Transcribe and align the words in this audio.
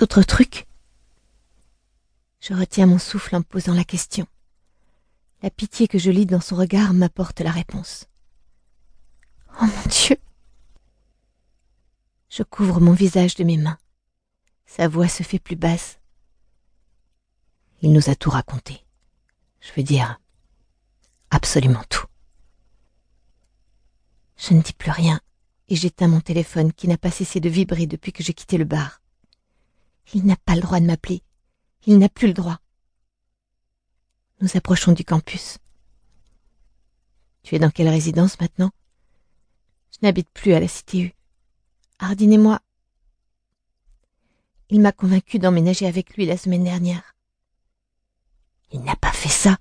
autres 0.00 0.22
trucs? 0.22 0.66
Je 2.40 2.54
retiens 2.54 2.86
mon 2.86 2.98
souffle 2.98 3.36
en 3.36 3.42
posant 3.42 3.74
la 3.74 3.84
question. 3.84 4.26
La 5.42 5.50
pitié 5.50 5.88
que 5.88 5.98
je 5.98 6.10
lis 6.10 6.26
dans 6.26 6.40
son 6.40 6.56
regard 6.56 6.94
m'apporte 6.94 7.40
la 7.40 7.50
réponse. 7.50 8.06
Oh 9.60 9.66
mon 9.66 9.90
Dieu 9.90 10.16
Je 12.28 12.42
couvre 12.42 12.80
mon 12.80 12.92
visage 12.92 13.34
de 13.34 13.44
mes 13.44 13.56
mains. 13.56 13.78
Sa 14.64 14.88
voix 14.88 15.08
se 15.08 15.22
fait 15.22 15.38
plus 15.38 15.56
basse. 15.56 15.98
Il 17.82 17.92
nous 17.92 18.08
a 18.08 18.14
tout 18.14 18.30
raconté. 18.30 18.84
Je 19.60 19.72
veux 19.76 19.82
dire, 19.82 20.20
absolument 21.30 21.84
tout. 21.88 22.06
Je 24.36 24.54
ne 24.54 24.62
dis 24.62 24.72
plus 24.72 24.90
rien 24.90 25.20
et 25.68 25.76
j'éteins 25.76 26.08
mon 26.08 26.20
téléphone 26.20 26.72
qui 26.72 26.88
n'a 26.88 26.96
pas 26.96 27.10
cessé 27.10 27.40
de 27.40 27.48
vibrer 27.48 27.86
depuis 27.86 28.12
que 28.12 28.22
j'ai 28.22 28.34
quitté 28.34 28.56
le 28.56 28.64
bar. 28.64 28.99
Il 30.14 30.24
n'a 30.26 30.36
pas 30.36 30.54
le 30.54 30.62
droit 30.62 30.80
de 30.80 30.86
m'appeler. 30.86 31.22
Il 31.86 31.98
n'a 31.98 32.08
plus 32.08 32.28
le 32.28 32.34
droit. 32.34 32.58
Nous 34.40 34.56
approchons 34.56 34.92
du 34.92 35.04
campus. 35.04 35.58
Tu 37.42 37.54
es 37.54 37.58
dans 37.58 37.70
quelle 37.70 37.88
résidence 37.88 38.38
maintenant? 38.40 38.70
Je 39.92 39.98
n'habite 40.02 40.28
plus 40.30 40.52
à 40.52 40.60
la 40.60 40.68
Cité 40.68 41.00
U. 41.00 41.14
Hardin 41.98 42.30
et 42.30 42.38
moi. 42.38 42.60
Il 44.68 44.80
m'a 44.80 44.92
convaincu 44.92 45.38
d'emménager 45.38 45.86
avec 45.86 46.16
lui 46.16 46.26
la 46.26 46.36
semaine 46.36 46.64
dernière. 46.64 47.14
Il 48.72 48.80
n'a 48.82 48.96
pas 48.96 49.12
fait 49.12 49.28
ça 49.28 49.58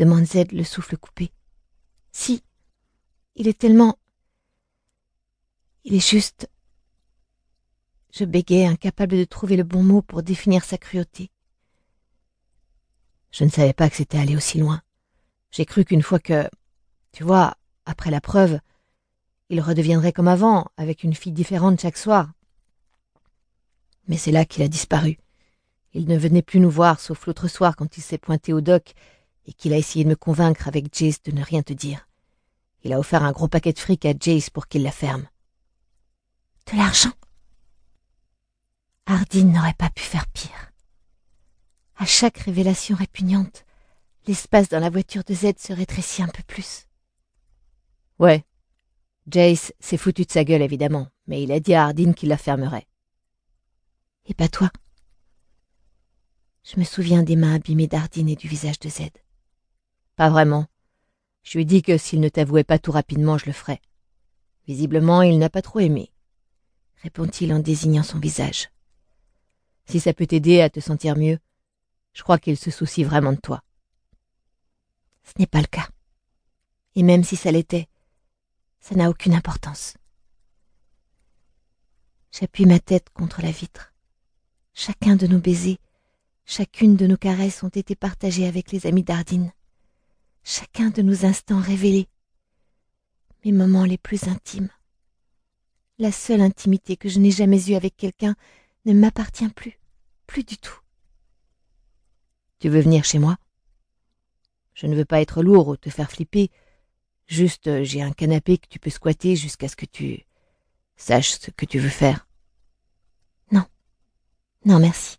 demande 0.00 0.24
Z 0.24 0.52
le 0.52 0.64
souffle 0.64 0.96
coupé. 0.96 1.30
Si. 2.10 2.42
Il 3.36 3.48
est 3.48 3.58
tellement. 3.58 3.98
Il 5.84 5.94
est 5.94 6.06
juste. 6.06 6.48
Je 8.12 8.24
bégayais, 8.24 8.66
incapable 8.66 9.16
de 9.16 9.24
trouver 9.24 9.56
le 9.56 9.62
bon 9.62 9.82
mot 9.82 10.02
pour 10.02 10.22
définir 10.22 10.64
sa 10.64 10.78
cruauté. 10.78 11.30
Je 13.30 13.44
ne 13.44 13.50
savais 13.50 13.72
pas 13.72 13.88
que 13.88 13.96
c'était 13.96 14.18
allé 14.18 14.36
aussi 14.36 14.58
loin. 14.58 14.82
J'ai 15.50 15.64
cru 15.64 15.84
qu'une 15.84 16.02
fois 16.02 16.18
que, 16.18 16.48
tu 17.12 17.22
vois, 17.22 17.56
après 17.86 18.10
la 18.10 18.20
preuve, 18.20 18.58
il 19.48 19.60
redeviendrait 19.60 20.12
comme 20.12 20.28
avant, 20.28 20.66
avec 20.76 21.04
une 21.04 21.14
fille 21.14 21.32
différente 21.32 21.80
chaque 21.80 21.96
soir. 21.96 22.32
Mais 24.08 24.16
c'est 24.16 24.32
là 24.32 24.44
qu'il 24.44 24.62
a 24.62 24.68
disparu. 24.68 25.18
Il 25.92 26.06
ne 26.06 26.16
venait 26.16 26.42
plus 26.42 26.60
nous 26.60 26.70
voir, 26.70 27.00
sauf 27.00 27.26
l'autre 27.26 27.48
soir 27.48 27.76
quand 27.76 27.96
il 27.96 28.00
s'est 28.00 28.18
pointé 28.18 28.52
au 28.52 28.60
doc 28.60 28.94
et 29.46 29.52
qu'il 29.52 29.72
a 29.72 29.78
essayé 29.78 30.04
de 30.04 30.10
me 30.10 30.16
convaincre 30.16 30.68
avec 30.68 30.94
Jace 30.94 31.22
de 31.22 31.32
ne 31.32 31.42
rien 31.42 31.62
te 31.62 31.72
dire. 31.72 32.08
Il 32.82 32.92
a 32.92 32.98
offert 32.98 33.24
un 33.24 33.32
gros 33.32 33.48
paquet 33.48 33.72
de 33.72 33.78
fric 33.78 34.04
à 34.04 34.14
Jace 34.18 34.50
pour 34.50 34.68
qu'il 34.68 34.82
la 34.82 34.92
ferme. 34.92 35.26
De 36.70 36.76
l'argent? 36.76 37.12
Hardin 39.10 39.46
n'aurait 39.46 39.74
pas 39.74 39.90
pu 39.90 40.04
faire 40.04 40.28
pire. 40.28 40.70
À 41.96 42.06
chaque 42.06 42.38
révélation 42.38 42.94
répugnante, 42.94 43.64
l'espace 44.28 44.68
dans 44.68 44.78
la 44.78 44.88
voiture 44.88 45.24
de 45.24 45.34
Z 45.34 45.54
se 45.58 45.72
rétrécit 45.72 46.22
un 46.22 46.28
peu 46.28 46.44
plus. 46.44 46.86
Ouais. 48.20 48.44
Jace 49.26 49.72
s'est 49.80 49.96
foutu 49.96 50.26
de 50.26 50.30
sa 50.30 50.44
gueule, 50.44 50.62
évidemment, 50.62 51.08
mais 51.26 51.42
il 51.42 51.50
a 51.50 51.58
dit 51.58 51.74
à 51.74 51.86
Hardin 51.86 52.12
qu'il 52.12 52.28
la 52.28 52.36
fermerait. 52.36 52.86
Et 54.26 54.34
pas 54.34 54.48
toi 54.48 54.70
Je 56.62 56.78
me 56.78 56.84
souviens 56.84 57.24
des 57.24 57.34
mains 57.34 57.56
abîmées 57.56 57.88
d'Hardin 57.88 58.28
et 58.28 58.36
du 58.36 58.46
visage 58.46 58.78
de 58.78 58.88
Z. 58.88 59.08
Pas 60.14 60.30
vraiment. 60.30 60.66
Je 61.42 61.58
lui 61.58 61.62
ai 61.62 61.64
dit 61.64 61.82
que 61.82 61.98
s'il 61.98 62.20
ne 62.20 62.28
t'avouait 62.28 62.62
pas 62.62 62.78
tout 62.78 62.92
rapidement, 62.92 63.38
je 63.38 63.46
le 63.46 63.52
ferais. 63.52 63.80
Visiblement, 64.68 65.22
il 65.22 65.40
n'a 65.40 65.50
pas 65.50 65.62
trop 65.62 65.80
aimé, 65.80 66.12
répond-il 67.02 67.52
en 67.52 67.58
désignant 67.58 68.04
son 68.04 68.20
visage. 68.20 68.68
Si 69.86 70.00
ça 70.00 70.12
peut 70.12 70.26
t'aider 70.26 70.60
à 70.60 70.70
te 70.70 70.80
sentir 70.80 71.16
mieux, 71.16 71.38
je 72.12 72.22
crois 72.22 72.38
qu'il 72.38 72.56
se 72.56 72.70
soucie 72.70 73.04
vraiment 73.04 73.32
de 73.32 73.40
toi. 73.40 73.62
Ce 75.24 75.32
n'est 75.38 75.46
pas 75.46 75.60
le 75.60 75.66
cas. 75.66 75.88
Et 76.96 77.02
même 77.02 77.24
si 77.24 77.36
ça 77.36 77.52
l'était, 77.52 77.88
ça 78.80 78.94
n'a 78.94 79.10
aucune 79.10 79.34
importance. 79.34 79.94
J'appuie 82.32 82.66
ma 82.66 82.78
tête 82.78 83.10
contre 83.10 83.42
la 83.42 83.50
vitre. 83.50 83.92
Chacun 84.74 85.16
de 85.16 85.26
nos 85.26 85.38
baisers, 85.38 85.78
chacune 86.46 86.96
de 86.96 87.06
nos 87.06 87.16
caresses 87.16 87.62
ont 87.62 87.68
été 87.68 87.94
partagées 87.94 88.46
avec 88.46 88.72
les 88.72 88.86
amis 88.86 89.02
d'Ardine. 89.02 89.52
Chacun 90.42 90.90
de 90.90 91.02
nos 91.02 91.26
instants 91.26 91.60
révélés. 91.60 92.08
Mes 93.44 93.52
moments 93.52 93.84
les 93.84 93.98
plus 93.98 94.24
intimes. 94.24 94.70
La 95.98 96.12
seule 96.12 96.40
intimité 96.40 96.96
que 96.96 97.08
je 97.08 97.18
n'ai 97.18 97.30
jamais 97.30 97.70
eue 97.70 97.74
avec 97.74 97.96
quelqu'un 97.96 98.34
ne 98.84 98.94
m'appartient 98.94 99.48
plus 99.50 99.80
plus 100.30 100.44
du 100.44 100.56
tout. 100.58 100.78
Tu 102.60 102.68
veux 102.68 102.80
venir 102.80 103.04
chez 103.04 103.18
moi? 103.18 103.36
Je 104.74 104.86
ne 104.86 104.94
veux 104.94 105.04
pas 105.04 105.20
être 105.20 105.42
lourd 105.42 105.66
ou 105.66 105.76
te 105.76 105.90
faire 105.90 106.08
flipper. 106.08 106.52
Juste, 107.26 107.66
euh, 107.66 107.82
j'ai 107.82 108.00
un 108.00 108.12
canapé 108.12 108.56
que 108.56 108.68
tu 108.68 108.78
peux 108.78 108.90
squatter 108.90 109.34
jusqu'à 109.34 109.66
ce 109.66 109.74
que 109.74 109.86
tu 109.86 110.24
saches 110.96 111.32
ce 111.40 111.50
que 111.50 111.66
tu 111.66 111.80
veux 111.80 111.88
faire. 111.88 112.28
Non. 113.50 113.64
Non, 114.64 114.78
merci. 114.78 115.16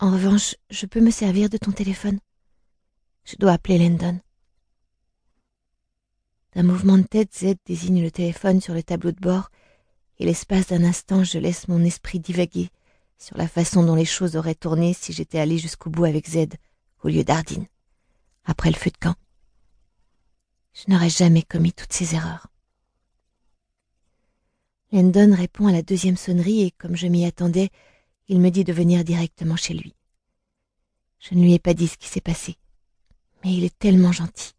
En 0.00 0.10
revanche, 0.10 0.56
je 0.68 0.86
peux 0.86 1.00
me 1.00 1.12
servir 1.12 1.48
de 1.48 1.58
ton 1.58 1.70
téléphone. 1.70 2.18
Je 3.24 3.36
dois 3.36 3.52
appeler 3.52 3.78
Landon. 3.78 4.20
D'un 6.54 6.64
mouvement 6.64 6.98
de 6.98 7.04
tête, 7.04 7.32
Z 7.36 7.54
désigne 7.66 8.02
le 8.02 8.10
téléphone 8.10 8.60
sur 8.60 8.74
le 8.74 8.82
tableau 8.82 9.12
de 9.12 9.20
bord, 9.20 9.48
et 10.22 10.24
l'espace 10.24 10.68
d'un 10.68 10.84
instant, 10.84 11.24
je 11.24 11.36
laisse 11.38 11.66
mon 11.66 11.82
esprit 11.82 12.20
divaguer 12.20 12.68
sur 13.18 13.36
la 13.36 13.48
façon 13.48 13.82
dont 13.82 13.96
les 13.96 14.04
choses 14.04 14.36
auraient 14.36 14.54
tourné 14.54 14.94
si 14.94 15.12
j'étais 15.12 15.40
allé 15.40 15.58
jusqu'au 15.58 15.90
bout 15.90 16.04
avec 16.04 16.28
Z 16.28 16.46
au 17.02 17.08
lieu 17.08 17.24
d'Ardine, 17.24 17.66
après 18.44 18.70
le 18.70 18.76
feu 18.76 18.90
de 18.90 18.98
camp. 18.98 19.16
Je 20.74 20.84
n'aurais 20.86 21.10
jamais 21.10 21.42
commis 21.42 21.72
toutes 21.72 21.92
ces 21.92 22.14
erreurs. 22.14 22.46
Landon 24.92 25.34
répond 25.34 25.66
à 25.66 25.72
la 25.72 25.82
deuxième 25.82 26.16
sonnerie 26.16 26.62
et 26.62 26.70
comme 26.70 26.94
je 26.94 27.08
m'y 27.08 27.26
attendais, 27.26 27.70
il 28.28 28.38
me 28.38 28.50
dit 28.50 28.62
de 28.62 28.72
venir 28.72 29.02
directement 29.02 29.56
chez 29.56 29.74
lui. 29.74 29.92
Je 31.18 31.34
ne 31.34 31.42
lui 31.42 31.54
ai 31.54 31.58
pas 31.58 31.74
dit 31.74 31.88
ce 31.88 31.96
qui 31.96 32.06
s'est 32.06 32.20
passé, 32.20 32.58
mais 33.42 33.52
il 33.52 33.64
est 33.64 33.76
tellement 33.76 34.12
gentil. 34.12 34.52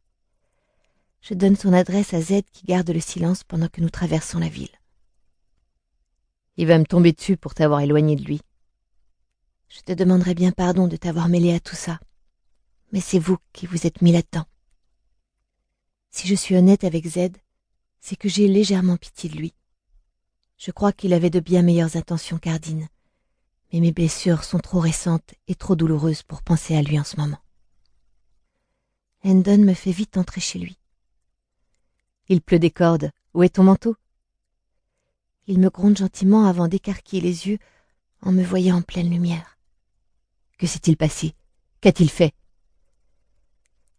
Je 1.22 1.34
donne 1.36 1.56
son 1.56 1.72
adresse 1.72 2.14
à 2.14 2.20
Z 2.22 2.42
qui 2.52 2.66
garde 2.66 2.90
le 2.90 3.00
silence 3.00 3.46
pendant 3.46 3.70
que 3.70 3.80
nous 3.80 3.90
traversons 3.90 4.40
la 4.40 4.50
ville. 4.50 4.68
Il 6.58 6.68
va 6.68 6.78
me 6.78 6.86
tomber 6.86 7.12
dessus 7.12 7.38
pour 7.38 7.54
t'avoir 7.54 7.82
éloigné 7.82 8.16
de 8.16 8.24
lui. 8.24 8.42
Je 9.70 9.82
te 9.82 9.92
demanderai 9.92 10.36
bien 10.36 10.52
pardon 10.52 10.88
de 10.88 10.98
t'avoir 10.98 11.30
mêlé 11.30 11.54
à 11.54 11.60
tout 11.60 11.76
ça. 11.76 12.00
Mais 12.92 13.02
c'est 13.02 13.20
vous 13.20 13.38
qui 13.54 13.66
vous 13.66 13.88
êtes 13.88 14.02
mis 14.02 14.12
là-dedans. 14.12 14.46
Si 16.12 16.28
je 16.28 16.36
suis 16.36 16.56
honnête 16.56 16.84
avec 16.84 17.08
Z, 17.08 17.32
c'est 18.00 18.16
que 18.16 18.30
j'ai 18.30 18.48
légèrement 18.48 18.98
pitié 18.98 19.30
de 19.30 19.36
lui. 19.36 19.54
Je 20.58 20.70
crois 20.70 20.94
qu'il 20.94 21.14
avait 21.14 21.32
de 21.32 21.40
bien 21.40 21.64
meilleures 21.64 21.96
intentions 21.96 22.38
qu'Ardine, 22.38 22.88
mais 23.72 23.80
mes 23.80 23.92
blessures 23.92 24.44
sont 24.44 24.60
trop 24.60 24.80
récentes 24.80 25.34
et 25.48 25.56
trop 25.56 25.76
douloureuses 25.76 26.22
pour 26.22 26.44
penser 26.44 26.76
à 26.76 26.84
lui 26.84 27.00
en 27.00 27.04
ce 27.04 27.18
moment. 27.18 27.40
Hendon 29.26 29.58
me 29.58 29.74
fait 29.74 29.92
vite 29.92 30.18
entrer 30.18 30.42
chez 30.42 30.60
lui. 30.60 30.78
Il 32.28 32.42
pleut 32.42 32.60
des 32.60 32.72
cordes. 32.72 33.10
Où 33.34 33.42
est 33.42 33.56
ton 33.56 33.64
manteau? 33.64 33.96
Il 35.48 35.60
me 35.60 35.70
gronde 35.70 35.98
gentiment 35.98 36.46
avant 36.46 36.68
d'écarquiller 36.68 37.22
les 37.22 37.48
yeux 37.48 37.60
en 38.22 38.32
me 38.32 38.44
voyant 38.44 38.78
en 38.78 38.82
pleine 38.82 39.10
lumière. 39.10 39.58
Que 40.58 40.68
s'est-il 40.68 40.96
passé? 40.96 41.36
Qu'a-t-il 41.82 42.10
fait? 42.10 42.34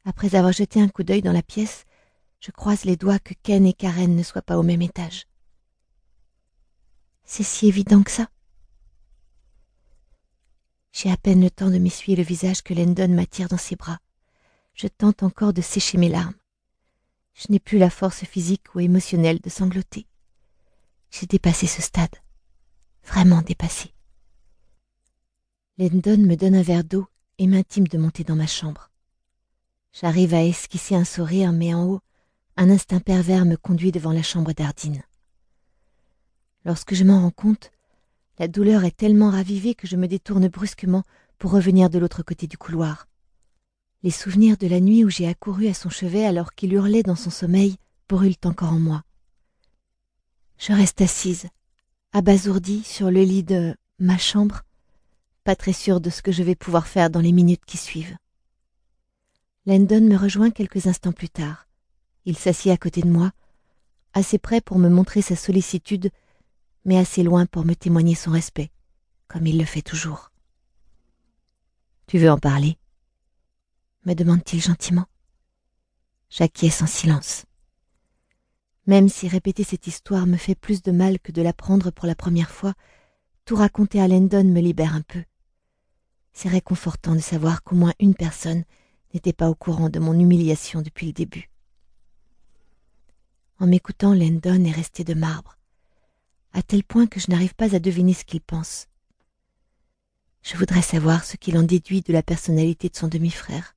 Après 0.06 0.34
avoir 0.34 0.52
jeté 0.52 0.80
un 0.80 0.88
coup 0.88 1.02
d'œil 1.02 1.20
dans 1.22 1.32
la 1.32 1.42
pièce, 1.42 1.84
je 2.40 2.50
croise 2.50 2.84
les 2.84 2.96
doigts 2.96 3.18
que 3.18 3.34
Ken 3.42 3.66
et 3.66 3.74
Karen 3.74 4.16
ne 4.16 4.22
soient 4.22 4.42
pas 4.42 4.58
au 4.58 4.62
même 4.62 4.82
étage. 4.82 5.26
C'est 7.24 7.42
si 7.42 7.68
évident 7.68 8.02
que 8.02 8.10
ça? 8.10 8.28
J'ai 10.92 11.10
à 11.10 11.16
peine 11.16 11.42
le 11.42 11.50
temps 11.50 11.70
de 11.70 11.78
m'essuyer 11.78 12.16
le 12.16 12.22
visage 12.22 12.62
que 12.62 12.72
Landon 12.72 13.08
m'attire 13.08 13.48
dans 13.48 13.58
ses 13.58 13.76
bras. 13.76 13.98
Je 14.74 14.86
tente 14.86 15.22
encore 15.22 15.52
de 15.52 15.62
sécher 15.62 15.98
mes 15.98 16.08
larmes. 16.08 16.34
Je 17.34 17.46
n'ai 17.50 17.58
plus 17.58 17.78
la 17.78 17.90
force 17.90 18.24
physique 18.24 18.74
ou 18.74 18.80
émotionnelle 18.80 19.40
de 19.40 19.50
sangloter. 19.50 20.06
J'ai 21.16 21.26
dépassé 21.26 21.68
ce 21.68 21.80
stade. 21.80 22.16
Vraiment 23.04 23.40
dépassé. 23.40 23.94
Lendon 25.78 26.18
me 26.18 26.34
donne 26.34 26.56
un 26.56 26.62
verre 26.62 26.82
d'eau 26.82 27.06
et 27.38 27.46
m'intime 27.46 27.86
de 27.86 27.98
monter 27.98 28.24
dans 28.24 28.34
ma 28.34 28.48
chambre. 28.48 28.90
J'arrive 29.92 30.34
à 30.34 30.42
esquisser 30.42 30.96
un 30.96 31.04
sourire, 31.04 31.52
mais 31.52 31.72
en 31.72 31.84
haut, 31.84 32.00
un 32.56 32.68
instinct 32.68 32.98
pervers 32.98 33.44
me 33.44 33.54
conduit 33.56 33.92
devant 33.92 34.10
la 34.10 34.24
chambre 34.24 34.52
d'Ardine. 34.54 35.04
Lorsque 36.64 36.94
je 36.94 37.04
m'en 37.04 37.20
rends 37.20 37.30
compte, 37.30 37.70
la 38.40 38.48
douleur 38.48 38.82
est 38.82 38.96
tellement 38.96 39.30
ravivée 39.30 39.76
que 39.76 39.86
je 39.86 39.94
me 39.94 40.08
détourne 40.08 40.48
brusquement 40.48 41.04
pour 41.38 41.52
revenir 41.52 41.90
de 41.90 42.00
l'autre 42.00 42.24
côté 42.24 42.48
du 42.48 42.58
couloir. 42.58 43.06
Les 44.02 44.10
souvenirs 44.10 44.56
de 44.56 44.66
la 44.66 44.80
nuit 44.80 45.04
où 45.04 45.10
j'ai 45.10 45.28
accouru 45.28 45.68
à 45.68 45.74
son 45.74 45.90
chevet 45.90 46.26
alors 46.26 46.54
qu'il 46.54 46.72
hurlait 46.72 47.04
dans 47.04 47.14
son 47.14 47.30
sommeil 47.30 47.76
brûlent 48.08 48.34
encore 48.44 48.72
en 48.72 48.80
moi. 48.80 49.04
Je 50.58 50.72
reste 50.72 51.00
assise, 51.00 51.48
abasourdie 52.12 52.82
sur 52.84 53.10
le 53.10 53.22
lit 53.22 53.42
de 53.42 53.76
ma 53.98 54.18
chambre, 54.18 54.62
pas 55.44 55.56
très 55.56 55.72
sûre 55.72 56.00
de 56.00 56.10
ce 56.10 56.22
que 56.22 56.32
je 56.32 56.42
vais 56.42 56.54
pouvoir 56.54 56.86
faire 56.86 57.10
dans 57.10 57.20
les 57.20 57.32
minutes 57.32 57.64
qui 57.66 57.76
suivent. 57.76 58.16
Landon 59.66 60.00
me 60.02 60.16
rejoint 60.16 60.50
quelques 60.50 60.86
instants 60.86 61.12
plus 61.12 61.28
tard. 61.28 61.66
Il 62.24 62.36
s'assied 62.36 62.72
à 62.72 62.76
côté 62.76 63.02
de 63.02 63.10
moi, 63.10 63.32
assez 64.12 64.38
près 64.38 64.60
pour 64.60 64.78
me 64.78 64.88
montrer 64.88 65.22
sa 65.22 65.36
sollicitude, 65.36 66.10
mais 66.84 66.98
assez 66.98 67.22
loin 67.22 67.46
pour 67.46 67.64
me 67.64 67.74
témoigner 67.74 68.14
son 68.14 68.30
respect, 68.30 68.70
comme 69.28 69.46
il 69.46 69.58
le 69.58 69.64
fait 69.64 69.82
toujours. 69.82 70.30
Tu 72.06 72.18
veux 72.18 72.30
en 72.30 72.38
parler? 72.38 72.78
me 74.04 74.14
demande-t-il 74.14 74.62
gentiment. 74.62 75.06
J'acquiesce 76.28 76.82
en 76.82 76.86
silence. 76.86 77.46
Même 78.86 79.08
si 79.08 79.28
répéter 79.28 79.64
cette 79.64 79.86
histoire 79.86 80.26
me 80.26 80.36
fait 80.36 80.54
plus 80.54 80.82
de 80.82 80.92
mal 80.92 81.18
que 81.18 81.32
de 81.32 81.40
l'apprendre 81.40 81.90
pour 81.90 82.06
la 82.06 82.14
première 82.14 82.50
fois, 82.50 82.74
tout 83.44 83.56
raconter 83.56 84.00
à 84.00 84.08
Landon 84.08 84.44
me 84.44 84.60
libère 84.60 84.94
un 84.94 85.02
peu. 85.02 85.24
C'est 86.32 86.48
réconfortant 86.48 87.14
de 87.14 87.20
savoir 87.20 87.62
qu'au 87.62 87.76
moins 87.76 87.94
une 87.98 88.14
personne 88.14 88.64
n'était 89.14 89.32
pas 89.32 89.48
au 89.48 89.54
courant 89.54 89.88
de 89.88 90.00
mon 90.00 90.18
humiliation 90.18 90.82
depuis 90.82 91.06
le 91.06 91.12
début. 91.12 91.50
En 93.60 93.66
m'écoutant, 93.66 94.12
Landon 94.12 94.64
est 94.64 94.72
resté 94.72 95.04
de 95.04 95.14
marbre, 95.14 95.56
à 96.52 96.62
tel 96.62 96.84
point 96.84 97.06
que 97.06 97.20
je 97.20 97.30
n'arrive 97.30 97.54
pas 97.54 97.74
à 97.74 97.78
deviner 97.78 98.12
ce 98.12 98.24
qu'il 98.24 98.40
pense. 98.40 98.88
Je 100.42 100.56
voudrais 100.58 100.82
savoir 100.82 101.24
ce 101.24 101.36
qu'il 101.36 101.56
en 101.56 101.62
déduit 101.62 102.02
de 102.02 102.12
la 102.12 102.22
personnalité 102.22 102.88
de 102.90 102.96
son 102.96 103.08
demi-frère 103.08 103.76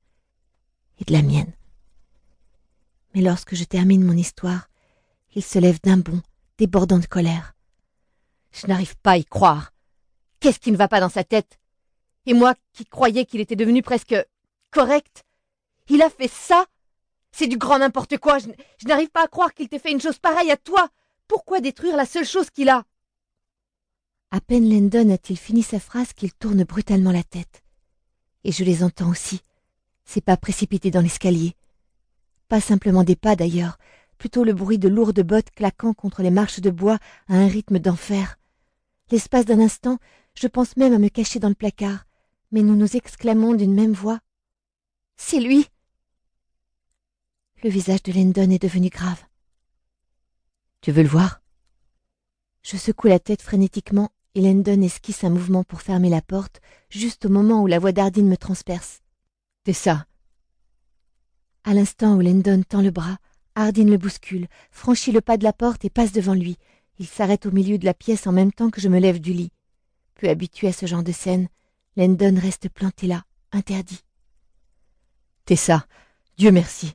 et 0.98 1.04
de 1.04 1.12
la 1.12 1.22
mienne. 1.22 1.52
Mais 3.14 3.22
lorsque 3.22 3.54
je 3.54 3.64
termine 3.64 4.04
mon 4.04 4.16
histoire, 4.16 4.68
il 5.34 5.42
se 5.42 5.58
lève 5.58 5.78
d'un 5.82 5.98
bond, 5.98 6.20
débordant 6.58 6.98
de 6.98 7.06
colère. 7.06 7.54
Je 8.52 8.66
n'arrive 8.66 8.96
pas 8.96 9.12
à 9.12 9.16
y 9.18 9.24
croire. 9.24 9.72
Qu'est-ce 10.40 10.58
qui 10.58 10.72
ne 10.72 10.76
va 10.76 10.88
pas 10.88 11.00
dans 11.00 11.08
sa 11.08 11.24
tête? 11.24 11.58
Et 12.26 12.34
moi 12.34 12.54
qui 12.72 12.84
croyais 12.84 13.24
qu'il 13.24 13.40
était 13.40 13.56
devenu 13.56 13.82
presque 13.82 14.14
correct, 14.70 15.24
il 15.88 16.02
a 16.02 16.10
fait 16.10 16.28
ça? 16.28 16.66
C'est 17.32 17.46
du 17.46 17.58
grand 17.58 17.78
n'importe 17.78 18.18
quoi. 18.18 18.38
Je, 18.38 18.48
n'arrive 18.86 19.10
pas 19.10 19.24
à 19.24 19.28
croire 19.28 19.54
qu'il 19.54 19.68
t'ait 19.68 19.78
fait 19.78 19.92
une 19.92 20.00
chose 20.00 20.18
pareille 20.18 20.50
à 20.50 20.56
toi. 20.56 20.88
Pourquoi 21.26 21.60
détruire 21.60 21.96
la 21.96 22.06
seule 22.06 22.26
chose 22.26 22.50
qu'il 22.50 22.68
a? 22.68 22.84
À 24.30 24.40
peine 24.40 24.68
Landon 24.68 25.10
a-t-il 25.12 25.38
fini 25.38 25.62
sa 25.62 25.80
phrase 25.80 26.12
qu'il 26.12 26.32
tourne 26.32 26.64
brutalement 26.64 27.12
la 27.12 27.22
tête. 27.22 27.62
Et 28.44 28.52
je 28.52 28.64
les 28.64 28.82
entends 28.82 29.10
aussi, 29.10 29.40
ses 30.04 30.20
pas 30.20 30.36
précipités 30.36 30.90
dans 30.90 31.00
l'escalier. 31.00 31.54
Pas 32.48 32.60
simplement 32.60 33.04
des 33.04 33.16
pas 33.16 33.36
d'ailleurs, 33.36 33.78
plutôt 34.18 34.44
le 34.44 34.52
bruit 34.52 34.78
de 34.78 34.88
lourdes 34.88 35.22
bottes 35.22 35.50
claquant 35.52 35.94
contre 35.94 36.22
les 36.22 36.30
marches 36.30 36.60
de 36.60 36.70
bois 36.70 36.98
à 37.28 37.34
un 37.34 37.46
rythme 37.46 37.78
d'enfer. 37.78 38.38
L'espace 39.10 39.46
d'un 39.46 39.60
instant, 39.60 39.98
je 40.34 40.46
pense 40.46 40.76
même 40.76 40.92
à 40.92 40.98
me 40.98 41.08
cacher 41.08 41.38
dans 41.38 41.48
le 41.48 41.54
placard, 41.54 42.04
mais 42.52 42.62
nous 42.62 42.76
nous 42.76 42.96
exclamons 42.96 43.54
d'une 43.54 43.74
même 43.74 43.92
voix. 43.92 44.20
C'est 45.16 45.40
lui. 45.40 45.66
Le 47.62 47.70
visage 47.70 48.02
de 48.02 48.12
Landon 48.12 48.50
est 48.50 48.62
devenu 48.62 48.88
grave. 48.88 49.24
Tu 50.80 50.92
veux 50.92 51.02
le 51.02 51.08
voir? 51.08 51.40
Je 52.62 52.76
secoue 52.76 53.08
la 53.08 53.18
tête 53.18 53.42
frénétiquement 53.42 54.10
et 54.34 54.42
Landon 54.42 54.82
esquisse 54.82 55.24
un 55.24 55.30
mouvement 55.30 55.64
pour 55.64 55.82
fermer 55.82 56.10
la 56.10 56.22
porte, 56.22 56.60
juste 56.90 57.26
au 57.26 57.28
moment 57.28 57.62
où 57.62 57.66
la 57.66 57.78
voix 57.78 57.92
d'Ardine 57.92 58.28
me 58.28 58.36
transperce. 58.36 59.00
C'est 59.64 59.72
ça. 59.72 60.06
À 61.64 61.74
l'instant 61.74 62.14
où 62.16 62.20
Landon 62.20 62.62
tend 62.62 62.80
le 62.80 62.90
bras, 62.90 63.18
Hardin 63.58 63.86
le 63.86 63.98
bouscule, 63.98 64.46
franchit 64.70 65.10
le 65.10 65.20
pas 65.20 65.36
de 65.36 65.42
la 65.42 65.52
porte 65.52 65.84
et 65.84 65.90
passe 65.90 66.12
devant 66.12 66.34
lui. 66.34 66.58
Il 67.00 67.08
s'arrête 67.08 67.44
au 67.44 67.50
milieu 67.50 67.76
de 67.76 67.86
la 67.86 67.92
pièce 67.92 68.28
en 68.28 68.32
même 68.32 68.52
temps 68.52 68.70
que 68.70 68.80
je 68.80 68.88
me 68.88 69.00
lève 69.00 69.20
du 69.20 69.32
lit. 69.32 69.50
Peu 70.14 70.28
habitué 70.28 70.68
à 70.68 70.72
ce 70.72 70.86
genre 70.86 71.02
de 71.02 71.10
scène, 71.10 71.48
Landon 71.96 72.38
reste 72.40 72.68
planté 72.68 73.08
là, 73.08 73.24
interdit. 73.50 74.04
Tessa, 75.44 75.88
Dieu 76.36 76.52
merci. 76.52 76.92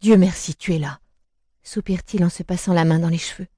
Dieu 0.00 0.16
merci, 0.16 0.54
tu 0.54 0.74
es 0.74 0.78
là, 0.78 0.98
soupire-t-il 1.62 2.24
en 2.24 2.30
se 2.30 2.42
passant 2.42 2.72
la 2.72 2.86
main 2.86 2.98
dans 2.98 3.10
les 3.10 3.18
cheveux. 3.18 3.48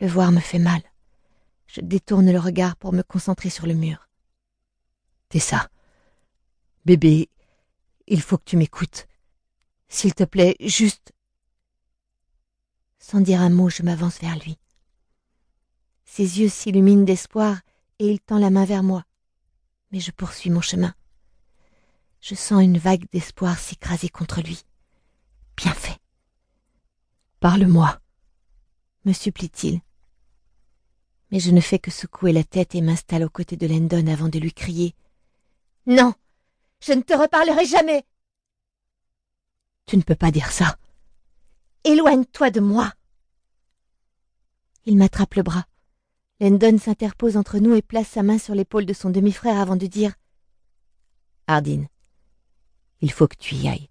Le 0.00 0.06
voir 0.06 0.30
me 0.30 0.38
fait 0.38 0.60
mal. 0.60 0.82
Je 1.66 1.80
détourne 1.80 2.30
le 2.30 2.38
regard 2.38 2.76
pour 2.76 2.92
me 2.92 3.02
concentrer 3.02 3.50
sur 3.50 3.66
le 3.66 3.74
mur. 3.74 4.08
Tessa, 5.28 5.70
bébé, 6.84 7.30
il 8.06 8.22
faut 8.22 8.38
que 8.38 8.44
tu 8.44 8.56
m'écoutes. 8.56 9.08
S'il 9.88 10.14
te 10.14 10.24
plaît, 10.24 10.56
juste. 10.60 11.12
Sans 12.98 13.20
dire 13.20 13.40
un 13.40 13.50
mot, 13.50 13.70
je 13.70 13.82
m'avance 13.82 14.20
vers 14.20 14.38
lui. 14.38 14.58
Ses 16.04 16.40
yeux 16.40 16.48
s'illuminent 16.48 17.04
d'espoir 17.04 17.60
et 17.98 18.10
il 18.10 18.20
tend 18.20 18.38
la 18.38 18.50
main 18.50 18.64
vers 18.64 18.82
moi. 18.82 19.04
Mais 19.92 20.00
je 20.00 20.10
poursuis 20.10 20.50
mon 20.50 20.60
chemin. 20.60 20.94
Je 22.20 22.34
sens 22.34 22.62
une 22.62 22.78
vague 22.78 23.08
d'espoir 23.12 23.58
s'écraser 23.58 24.08
contre 24.08 24.42
lui. 24.42 24.62
Bien 25.56 25.72
fait. 25.72 25.98
Parle-moi, 27.40 28.00
me 29.04 29.12
supplie-t-il. 29.12 29.80
Mais 31.30 31.40
je 31.40 31.50
ne 31.50 31.60
fais 31.60 31.78
que 31.78 31.90
secouer 31.90 32.32
la 32.32 32.44
tête 32.44 32.74
et 32.74 32.80
m'installe 32.80 33.24
aux 33.24 33.30
côtés 33.30 33.56
de 33.56 33.66
Landon 33.66 34.06
avant 34.08 34.28
de 34.28 34.38
lui 34.38 34.52
crier. 34.52 34.94
Non, 35.86 36.14
je 36.80 36.92
ne 36.92 37.02
te 37.02 37.14
reparlerai 37.14 37.64
jamais. 37.64 38.04
Tu 39.88 39.96
ne 39.96 40.02
peux 40.02 40.14
pas 40.14 40.30
dire 40.30 40.52
ça. 40.52 40.76
Éloigne-toi 41.82 42.50
de 42.50 42.60
moi. 42.60 42.92
Il 44.84 44.98
m'attrape 44.98 45.34
le 45.34 45.42
bras. 45.42 45.64
Landon 46.40 46.76
s'interpose 46.78 47.38
entre 47.38 47.58
nous 47.58 47.74
et 47.74 47.80
place 47.80 48.08
sa 48.08 48.22
main 48.22 48.36
sur 48.36 48.54
l'épaule 48.54 48.84
de 48.84 48.92
son 48.92 49.08
demi-frère 49.08 49.58
avant 49.58 49.76
de 49.76 49.86
dire 49.86 50.12
Hardin, 51.46 51.86
il 53.00 53.10
faut 53.10 53.26
que 53.26 53.36
tu 53.38 53.54
y 53.54 53.66
ailles. 53.66 53.88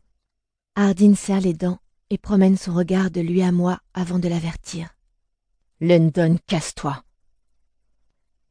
Hardin 0.75 1.15
serre 1.15 1.41
les 1.41 1.55
dents 1.55 1.79
et 2.11 2.19
promène 2.19 2.57
son 2.57 2.75
regard 2.75 3.09
de 3.09 3.19
lui 3.19 3.41
à 3.41 3.51
moi 3.51 3.79
avant 3.95 4.19
de 4.19 4.27
l'avertir. 4.27 4.89
Landon, 5.81 6.37
casse-toi. 6.45 7.03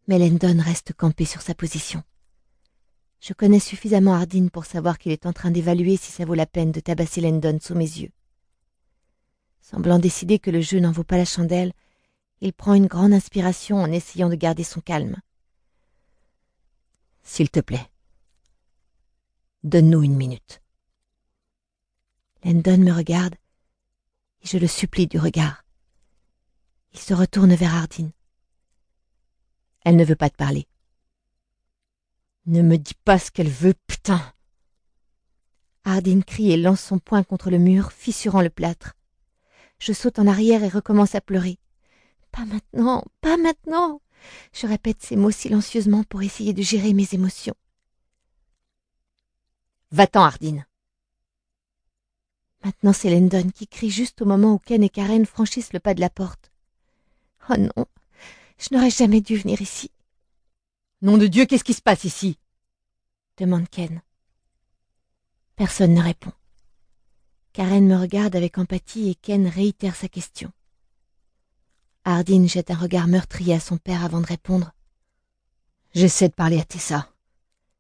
Mais 0.08 0.18
Landon 0.18 0.60
reste 0.60 0.94
campé 0.94 1.24
sur 1.24 1.42
sa 1.42 1.54
position. 1.54 2.02
Je 3.20 3.32
connais 3.32 3.60
suffisamment 3.60 4.14
Hardin 4.14 4.48
pour 4.48 4.66
savoir 4.66 4.98
qu'il 4.98 5.12
est 5.12 5.26
en 5.26 5.32
train 5.32 5.50
d'évaluer 5.50 5.96
si 5.96 6.12
ça 6.12 6.24
vaut 6.24 6.34
la 6.34 6.46
peine 6.46 6.72
de 6.72 6.80
tabasser 6.80 7.20
Landon 7.20 7.58
sous 7.60 7.74
mes 7.74 7.84
yeux. 7.84 8.12
Semblant 9.60 9.98
décider 9.98 10.38
que 10.38 10.50
le 10.50 10.60
jeu 10.60 10.78
n'en 10.78 10.92
vaut 10.92 11.04
pas 11.04 11.16
la 11.16 11.24
chandelle, 11.24 11.72
il 12.40 12.52
prend 12.52 12.74
une 12.74 12.86
grande 12.86 13.12
inspiration 13.12 13.78
en 13.78 13.90
essayant 13.90 14.28
de 14.28 14.34
garder 14.34 14.64
son 14.64 14.80
calme. 14.80 15.16
S'il 17.22 17.50
te 17.50 17.60
plaît, 17.60 17.90
donne-nous 19.64 20.02
une 20.02 20.16
minute. 20.16 20.62
Landon 22.44 22.78
me 22.78 22.92
regarde 22.92 23.34
et 24.42 24.46
je 24.46 24.58
le 24.58 24.68
supplie 24.68 25.08
du 25.08 25.18
regard. 25.18 25.64
Il 26.92 27.00
se 27.00 27.14
retourne 27.14 27.54
vers 27.54 27.74
Hardin. 27.74 28.10
Elle 29.84 29.96
ne 29.96 30.04
veut 30.04 30.16
pas 30.16 30.30
te 30.30 30.36
parler. 30.36 30.68
Ne 32.46 32.62
me 32.62 32.78
dis 32.78 32.94
pas 33.04 33.18
ce 33.18 33.32
qu'elle 33.32 33.50
veut, 33.50 33.74
putain. 33.88 34.22
Hardin 35.84 36.20
crie 36.20 36.52
et 36.52 36.56
lance 36.56 36.80
son 36.80 37.00
poing 37.00 37.24
contre 37.24 37.50
le 37.50 37.58
mur, 37.58 37.92
fissurant 37.92 38.40
le 38.40 38.50
plâtre. 38.50 38.94
Je 39.78 39.92
saute 39.92 40.18
en 40.20 40.28
arrière 40.28 40.62
et 40.62 40.68
recommence 40.68 41.16
à 41.16 41.20
pleurer. 41.20 41.58
Pas 42.30 42.44
maintenant, 42.44 43.04
pas 43.20 43.36
maintenant. 43.36 44.00
Je 44.52 44.66
répète 44.66 45.02
ces 45.02 45.16
mots 45.16 45.30
silencieusement 45.32 46.04
pour 46.04 46.22
essayer 46.22 46.52
de 46.52 46.62
gérer 46.62 46.92
mes 46.92 47.08
émotions. 47.12 47.54
Va-t'en, 49.90 50.22
Hardin. 50.22 50.64
Maintenant, 52.64 52.92
c'est 52.92 53.10
Landon 53.10 53.50
qui 53.50 53.66
crie 53.66 53.90
juste 53.90 54.22
au 54.22 54.24
moment 54.24 54.54
où 54.54 54.58
Ken 54.58 54.82
et 54.82 54.88
Karen 54.88 55.26
franchissent 55.26 55.72
le 55.72 55.80
pas 55.80 55.94
de 55.94 56.00
la 56.00 56.10
porte. 56.10 56.50
Oh 57.50 57.56
non, 57.56 57.86
je 58.58 58.68
n'aurais 58.72 58.90
jamais 58.90 59.20
dû 59.20 59.36
venir 59.36 59.62
ici. 59.62 59.90
Nom 61.02 61.18
de 61.18 61.26
Dieu, 61.26 61.44
qu'est-ce 61.44 61.64
qui 61.64 61.74
se 61.74 61.82
passe 61.82 62.04
ici? 62.04 62.38
demande 63.36 63.68
Ken. 63.68 64.00
Personne 65.54 65.92
ne 65.92 66.02
répond. 66.02 66.32
Karen 67.52 67.86
me 67.86 67.96
regarde 67.96 68.34
avec 68.34 68.56
empathie 68.56 69.10
et 69.10 69.14
Ken 69.14 69.46
réitère 69.46 69.94
sa 69.94 70.08
question. 70.08 70.50
Hardin 72.04 72.46
jette 72.46 72.70
un 72.70 72.76
regard 72.76 73.08
meurtrier 73.08 73.54
à 73.54 73.60
son 73.60 73.76
père 73.76 74.04
avant 74.04 74.22
de 74.22 74.26
répondre. 74.26 74.72
J'essaie 75.92 76.30
de 76.30 76.34
parler 76.34 76.58
à 76.58 76.64
Tessa. 76.64 77.12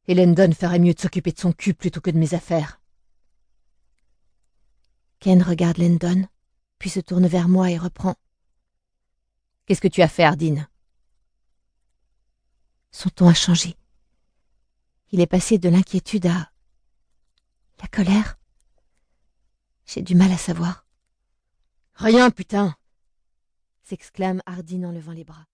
Et 0.08 0.14
Landon 0.14 0.52
ferait 0.52 0.78
mieux 0.78 0.92
de 0.92 1.00
s'occuper 1.00 1.32
de 1.32 1.40
son 1.40 1.52
cul 1.52 1.72
plutôt 1.72 2.02
que 2.02 2.10
de 2.10 2.18
mes 2.18 2.34
affaires. 2.34 2.80
Ken 5.20 5.42
regarde 5.42 5.78
Landon, 5.78 6.28
puis 6.78 6.90
se 6.90 7.00
tourne 7.00 7.26
vers 7.26 7.48
moi 7.48 7.70
et 7.70 7.78
reprend. 7.78 8.14
Qu'est-ce 9.64 9.80
que 9.80 9.88
tu 9.88 10.02
as 10.02 10.08
fait, 10.08 10.24
Hardin? 10.24 10.68
Son 12.96 13.10
ton 13.10 13.28
a 13.28 13.34
changé. 13.34 13.76
Il 15.12 15.20
est 15.20 15.26
passé 15.26 15.58
de 15.58 15.68
l'inquiétude 15.68 16.26
à 16.26 16.50
la 17.82 17.88
colère. 17.88 18.38
J'ai 19.84 20.00
du 20.00 20.14
mal 20.14 20.32
à 20.32 20.38
savoir. 20.38 20.86
Rien, 21.94 22.30
putain 22.30 22.74
s'exclame 23.82 24.42
Hardin 24.46 24.82
en 24.82 24.90
levant 24.90 25.12
les 25.12 25.22
bras. 25.22 25.46